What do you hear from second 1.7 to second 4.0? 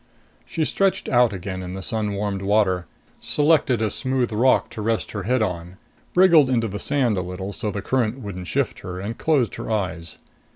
the sun warmed water, selected a